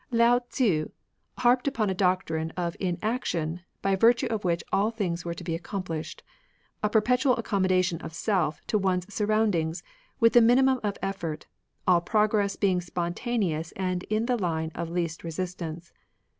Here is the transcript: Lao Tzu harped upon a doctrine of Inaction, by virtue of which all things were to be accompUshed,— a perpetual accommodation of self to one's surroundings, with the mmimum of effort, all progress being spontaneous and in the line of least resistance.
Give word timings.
Lao 0.09 0.39
Tzu 0.39 0.89
harped 1.37 1.67
upon 1.67 1.91
a 1.91 1.93
doctrine 1.93 2.49
of 2.57 2.75
Inaction, 2.79 3.59
by 3.83 3.95
virtue 3.95 4.25
of 4.31 4.43
which 4.43 4.63
all 4.73 4.89
things 4.89 5.23
were 5.23 5.35
to 5.35 5.43
be 5.43 5.55
accompUshed,— 5.55 6.21
a 6.83 6.89
perpetual 6.89 7.37
accommodation 7.37 8.01
of 8.01 8.11
self 8.11 8.59
to 8.65 8.79
one's 8.79 9.13
surroundings, 9.13 9.83
with 10.19 10.33
the 10.33 10.39
mmimum 10.39 10.79
of 10.83 10.97
effort, 11.03 11.45
all 11.87 12.01
progress 12.01 12.55
being 12.55 12.81
spontaneous 12.81 13.73
and 13.73 14.01
in 14.05 14.25
the 14.25 14.37
line 14.37 14.71
of 14.73 14.89
least 14.89 15.23
resistance. 15.23 15.93